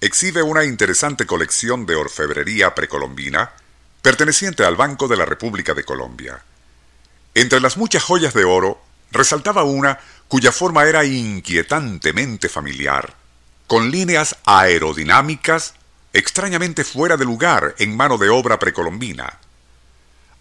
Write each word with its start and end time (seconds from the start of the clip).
exhibe 0.00 0.42
una 0.42 0.64
interesante 0.64 1.26
colección 1.26 1.84
de 1.84 1.94
orfebrería 1.94 2.74
precolombina 2.74 3.52
perteneciente 4.00 4.64
al 4.64 4.76
Banco 4.76 5.08
de 5.08 5.16
la 5.16 5.26
República 5.26 5.74
de 5.74 5.84
Colombia. 5.84 6.42
Entre 7.34 7.60
las 7.60 7.76
muchas 7.76 8.02
joyas 8.02 8.32
de 8.32 8.44
oro, 8.44 8.82
resaltaba 9.12 9.62
una 9.64 9.98
cuya 10.26 10.52
forma 10.52 10.84
era 10.84 11.04
inquietantemente 11.04 12.48
familiar, 12.48 13.14
con 13.66 13.90
líneas 13.90 14.36
aerodinámicas 14.44 15.74
extrañamente 16.12 16.82
fuera 16.82 17.16
de 17.16 17.24
lugar 17.24 17.74
en 17.78 17.96
mano 17.96 18.16
de 18.16 18.30
obra 18.30 18.58
precolombina. 18.58 19.38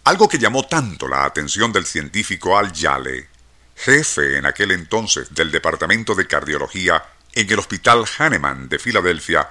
Algo 0.06 0.30
que 0.30 0.40
llamó 0.40 0.66
tanto 0.66 1.08
la 1.08 1.26
atención 1.26 1.74
del 1.74 1.86
científico 1.86 2.58
Al 2.58 2.72
Yale, 2.72 3.28
jefe 3.76 4.38
en 4.38 4.46
aquel 4.46 4.72
entonces 4.72 5.34
del 5.34 5.52
Departamento 5.52 6.16
de 6.16 6.28
Cardiología 6.28 7.04
en 7.34 7.50
el 7.50 7.60
Hospital 7.60 8.06
Hahnemann 8.18 8.70
de 8.70 8.80
Filadelfia 8.80 9.50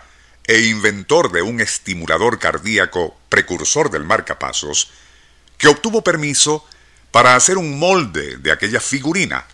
e 0.48 0.62
inventor 0.62 1.30
de 1.30 1.42
un 1.42 1.60
estimulador 1.60 2.38
cardíaco 2.38 3.16
precursor 3.28 3.90
del 3.90 4.04
marcapasos, 4.04 4.90
que 5.58 5.68
obtuvo 5.68 6.02
permiso 6.02 6.64
para 7.10 7.36
hacer 7.36 7.58
un 7.58 7.78
molde 7.78 8.38
de 8.38 8.50
aquella 8.50 8.80
figurina. 8.80 9.46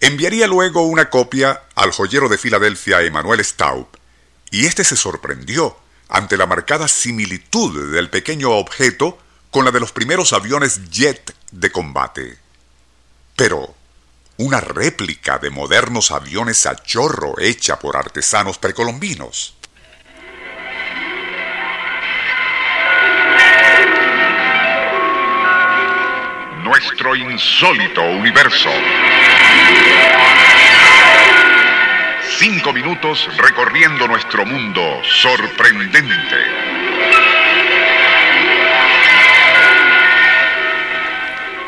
Enviaría 0.00 0.46
luego 0.46 0.82
una 0.82 1.08
copia 1.08 1.62
al 1.74 1.92
joyero 1.92 2.28
de 2.28 2.36
Filadelfia 2.36 3.00
Emanuel 3.00 3.42
Staub, 3.42 3.88
y 4.50 4.66
éste 4.66 4.84
se 4.84 4.96
sorprendió 4.96 5.78
ante 6.08 6.36
la 6.36 6.46
marcada 6.46 6.88
similitud 6.88 7.92
del 7.92 8.10
pequeño 8.10 8.50
objeto 8.50 9.18
con 9.50 9.64
la 9.64 9.70
de 9.70 9.80
los 9.80 9.92
primeros 9.92 10.34
aviones 10.34 10.90
jet 10.90 11.34
de 11.50 11.72
combate. 11.72 12.38
Pero, 13.34 13.74
una 14.36 14.60
réplica 14.60 15.38
de 15.38 15.48
modernos 15.48 16.10
aviones 16.10 16.66
a 16.66 16.76
chorro 16.76 17.38
hecha 17.38 17.78
por 17.78 17.96
artesanos 17.96 18.58
precolombinos. 18.58 19.56
Nuestro 26.78 27.16
insólito 27.16 28.02
universo. 28.02 28.68
Cinco 32.38 32.70
minutos 32.74 33.26
recorriendo 33.38 34.06
nuestro 34.06 34.44
mundo 34.44 34.82
sorprendente. 35.02 36.36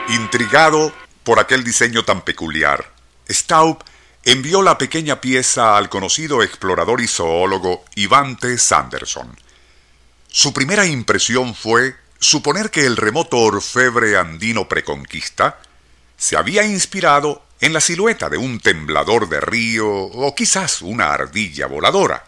Intrigado 0.09 0.93
por 1.25 1.39
aquel 1.39 1.65
diseño 1.65 2.05
tan 2.05 2.21
peculiar, 2.21 2.93
Staub 3.31 3.83
envió 4.27 4.61
la 4.61 4.77
pequeña 4.77 5.23
pieza 5.23 5.79
al 5.79 5.89
conocido 5.89 6.43
explorador 6.43 7.01
y 7.01 7.09
zoólogo 7.09 7.83
Iván 7.95 8.37
T. 8.37 8.59
Sanderson. 8.59 9.35
Su 10.29 10.53
primera 10.53 10.85
impresión 10.85 11.55
fue 11.55 11.97
suponer 12.19 12.71
que 12.71 12.85
el 12.87 12.97
remoto 12.97 13.39
orfebre 13.39 14.17
andino 14.17 14.69
preconquista 14.69 15.61
se 16.17 16.37
había 16.37 16.65
inspirado 16.65 17.45
en 17.61 17.73
la 17.73 17.81
silueta 17.81 18.29
de 18.29 18.39
un 18.39 18.61
temblador 18.61 19.29
de 19.29 19.41
río 19.41 19.89
o 19.89 20.35
quizás 20.35 20.83
una 20.83 21.13
ardilla 21.13 21.67
voladora. 21.67 22.25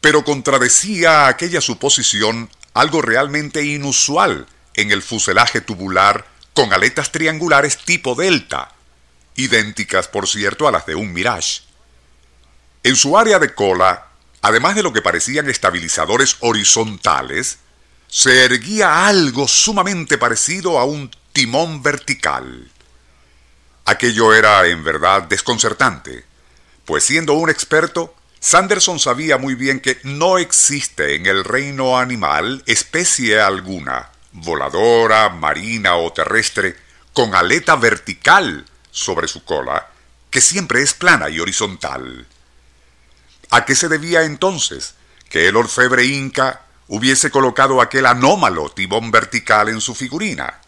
Pero 0.00 0.24
contradecía 0.24 1.26
aquella 1.26 1.60
suposición 1.60 2.50
algo 2.74 3.02
realmente 3.02 3.64
inusual 3.64 4.46
en 4.74 4.90
el 4.90 5.02
fuselaje 5.02 5.60
tubular 5.60 6.26
con 6.54 6.72
aletas 6.72 7.12
triangulares 7.12 7.78
tipo 7.78 8.14
delta, 8.14 8.72
idénticas 9.36 10.08
por 10.08 10.28
cierto 10.28 10.68
a 10.68 10.72
las 10.72 10.86
de 10.86 10.94
un 10.94 11.12
Mirage. 11.12 11.62
En 12.82 12.96
su 12.96 13.18
área 13.18 13.38
de 13.38 13.54
cola, 13.54 14.08
además 14.42 14.74
de 14.74 14.82
lo 14.82 14.92
que 14.92 15.02
parecían 15.02 15.48
estabilizadores 15.48 16.36
horizontales, 16.40 17.58
se 18.10 18.44
erguía 18.44 19.06
algo 19.06 19.46
sumamente 19.46 20.18
parecido 20.18 20.80
a 20.80 20.84
un 20.84 21.10
timón 21.32 21.80
vertical. 21.80 22.68
Aquello 23.84 24.34
era 24.34 24.66
en 24.66 24.82
verdad 24.82 25.22
desconcertante, 25.22 26.24
pues 26.84 27.04
siendo 27.04 27.34
un 27.34 27.48
experto, 27.48 28.14
Sanderson 28.40 28.98
sabía 28.98 29.38
muy 29.38 29.54
bien 29.54 29.80
que 29.80 30.00
no 30.02 30.38
existe 30.38 31.14
en 31.14 31.26
el 31.26 31.44
reino 31.44 31.98
animal 31.98 32.64
especie 32.66 33.40
alguna 33.40 34.10
voladora, 34.32 35.28
marina 35.28 35.96
o 35.96 36.12
terrestre, 36.12 36.76
con 37.12 37.34
aleta 37.34 37.76
vertical 37.76 38.66
sobre 38.90 39.28
su 39.28 39.44
cola, 39.44 39.88
que 40.30 40.40
siempre 40.40 40.82
es 40.82 40.94
plana 40.94 41.28
y 41.28 41.38
horizontal. 41.38 42.26
¿A 43.50 43.64
qué 43.64 43.74
se 43.76 43.88
debía 43.88 44.22
entonces 44.24 44.94
que 45.28 45.48
el 45.48 45.56
orfebre 45.56 46.04
inca 46.06 46.62
hubiese 46.90 47.30
colocado 47.30 47.80
aquel 47.80 48.04
anómalo 48.04 48.68
tibón 48.68 49.12
vertical 49.12 49.68
en 49.68 49.80
su 49.80 49.94
figurina? 49.94 50.60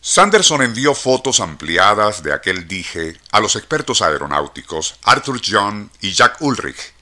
Sanderson 0.00 0.62
envió 0.62 0.94
fotos 0.94 1.38
ampliadas 1.38 2.24
de 2.24 2.32
aquel 2.32 2.66
dije 2.66 3.16
a 3.30 3.38
los 3.38 3.54
expertos 3.54 4.02
aeronáuticos 4.02 4.96
Arthur 5.04 5.40
John 5.44 5.90
y 6.00 6.12
Jack 6.12 6.40
Ulrich, 6.40 6.92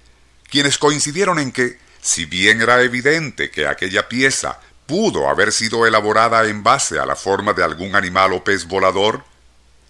quienes 0.51 0.77
coincidieron 0.77 1.39
en 1.39 1.51
que, 1.51 1.79
si 2.03 2.27
bien 2.27 2.61
era 2.61 2.83
evidente 2.83 3.51
que 3.51 3.67
aquella 3.67 4.07
pieza 4.07 4.61
pudo 4.87 5.31
haber 5.31 5.51
sido 5.51 5.87
elaborada 5.87 6.47
en 6.47 6.63
base 6.63 6.99
a 6.99 7.07
la 7.07 7.17
forma 7.17 7.55
de 7.55 7.65
algún 7.65 7.97
animal 7.97 8.35
o 8.35 8.45
pez 8.45 8.67
volador, 8.67 9.25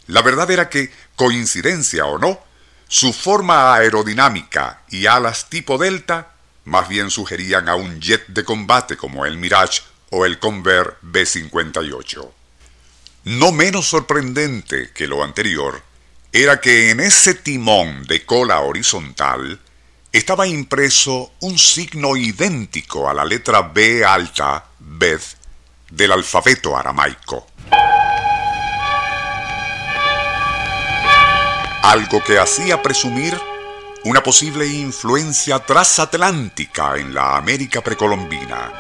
la 0.07 0.23
verdad 0.23 0.51
era 0.53 0.69
que, 0.69 0.93
coincidencia 1.17 2.07
o 2.07 2.19
no, 2.19 2.39
su 2.87 3.13
forma 3.13 3.75
aerodinámica 3.75 4.83
y 4.89 5.07
alas 5.07 5.51
tipo 5.51 5.79
delta 5.79 6.34
más 6.65 6.89
bien 6.89 7.11
sugerían 7.11 7.69
a 7.69 7.75
un 7.75 8.01
jet 8.01 8.27
de 8.29 8.45
combate 8.45 8.97
como 8.97 9.27
el 9.27 9.37
Mirage 9.37 9.83
o 10.11 10.25
el 10.25 10.39
Convair 10.39 10.95
B-58. 11.03 12.31
No 13.25 13.53
menos 13.53 13.89
sorprendente 13.89 14.91
que 14.93 15.07
lo 15.07 15.25
anterior 15.25 15.83
era 16.33 16.61
que 16.61 16.91
en 16.91 17.01
ese 17.01 17.35
timón 17.35 18.05
de 18.05 18.25
cola 18.25 18.61
horizontal 18.61 19.61
estaba 20.13 20.47
impreso 20.47 21.33
un 21.41 21.59
signo 21.59 22.17
idéntico 22.17 23.09
a 23.09 23.15
la 23.15 23.25
letra 23.25 23.63
B 23.63 24.05
alta, 24.05 24.65
Beth, 24.79 25.37
del 25.91 26.13
alfabeto 26.13 26.77
aramaico. 26.77 27.47
Algo 31.83 32.23
que 32.25 32.39
hacía 32.39 32.81
presumir 32.81 33.35
una 34.05 34.23
posible 34.23 34.67
influencia 34.67 35.61
transatlántica 35.61 36.97
en 36.99 37.15
la 37.15 37.37
América 37.37 37.83
precolombina. 37.83 38.73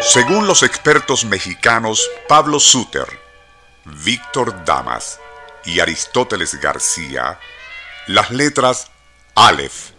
Según 0.00 0.46
los 0.46 0.62
expertos 0.62 1.24
mexicanos 1.24 2.08
Pablo 2.28 2.60
Suter, 2.60 3.08
Víctor 3.84 4.64
Damas 4.64 5.18
y 5.64 5.80
Aristóteles 5.80 6.60
García, 6.60 7.40
las 8.06 8.30
letras 8.30 8.92
Aleph, 9.34 9.90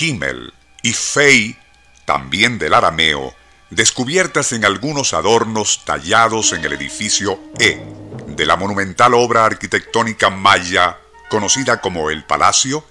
Himmel 0.00 0.52
y 0.82 0.92
Fei, 0.92 1.56
también 2.04 2.58
del 2.58 2.74
arameo, 2.74 3.32
descubiertas 3.70 4.52
en 4.52 4.64
algunos 4.64 5.12
adornos 5.12 5.84
tallados 5.84 6.52
en 6.52 6.64
el 6.64 6.72
edificio 6.72 7.38
E 7.60 8.09
de 8.36 8.46
la 8.46 8.56
monumental 8.56 9.14
obra 9.14 9.44
arquitectónica 9.44 10.30
maya 10.30 10.98
conocida 11.28 11.80
como 11.80 12.10
el 12.10 12.24
Palacio, 12.24 12.84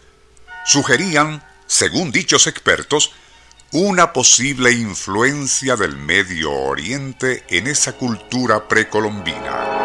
sugerían, 0.65 1.44
según 1.68 2.12
dichos 2.12 2.47
expertos, 2.47 3.12
una 3.71 4.13
posible 4.13 4.71
influencia 4.71 5.75
del 5.75 5.95
Medio 5.97 6.51
Oriente 6.51 7.44
en 7.50 7.68
esa 7.68 7.94
cultura 7.94 8.68
precolombina. 8.68 9.80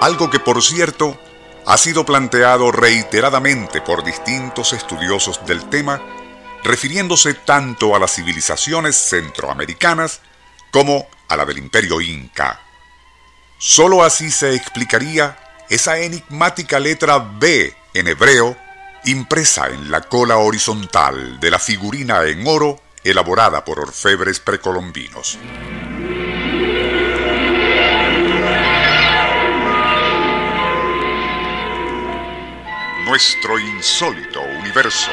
Algo 0.00 0.30
que, 0.30 0.38
por 0.38 0.62
cierto, 0.62 1.18
ha 1.66 1.76
sido 1.76 2.06
planteado 2.06 2.70
reiteradamente 2.70 3.80
por 3.80 4.04
distintos 4.04 4.72
estudiosos 4.72 5.44
del 5.46 5.68
tema 5.68 6.00
refiriéndose 6.66 7.34
tanto 7.34 7.94
a 7.94 7.98
las 7.98 8.14
civilizaciones 8.14 8.96
centroamericanas 8.96 10.20
como 10.70 11.08
a 11.28 11.36
la 11.36 11.44
del 11.44 11.58
imperio 11.58 12.00
inca. 12.00 12.60
Solo 13.58 14.02
así 14.02 14.30
se 14.30 14.54
explicaría 14.54 15.38
esa 15.70 15.98
enigmática 15.98 16.78
letra 16.78 17.18
B 17.18 17.74
en 17.94 18.08
hebreo 18.08 18.56
impresa 19.04 19.68
en 19.68 19.90
la 19.90 20.02
cola 20.02 20.38
horizontal 20.38 21.40
de 21.40 21.50
la 21.50 21.58
figurina 21.58 22.24
en 22.24 22.46
oro 22.46 22.80
elaborada 23.04 23.64
por 23.64 23.78
orfebres 23.80 24.40
precolombinos. 24.40 25.38
Nuestro 33.04 33.58
insólito 33.60 34.40
universo. 34.40 35.12